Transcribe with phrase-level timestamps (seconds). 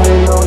[0.00, 0.37] I know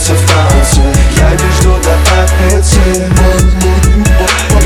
[0.00, 0.80] вернется в танце,
[1.16, 2.80] Я дожду до пятницы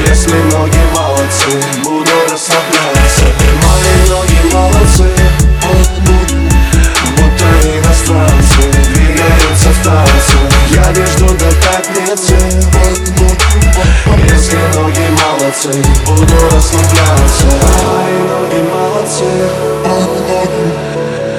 [0.07, 3.27] Если ноги молодцы Буду расслабляться.
[3.63, 5.09] Мои ноги молодцы.
[7.17, 7.47] Будто
[7.79, 8.63] иностранцы
[8.95, 10.39] Двигаются в танце.
[10.71, 12.37] Я дожду до пятницы
[14.29, 15.73] Если ноги молодцы
[16.07, 17.47] Буду расслабляться.
[17.85, 19.31] Мои ноги молодцы.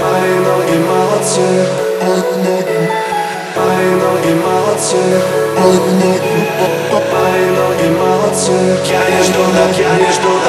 [0.02, 2.55] Мои ноги молодцы
[4.75, 4.97] молодцы
[5.63, 6.19] Улыбни
[7.13, 8.51] мои ноги молодцы
[8.85, 10.44] Я не жду, да, я не жду, да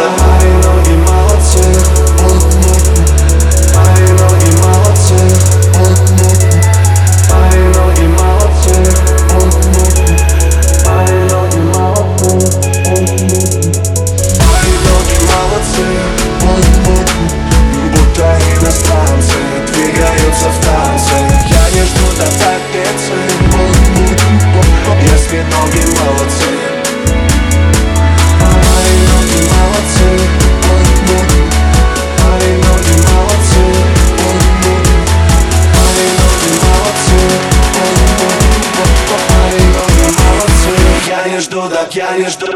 [41.97, 42.47] тянешь до...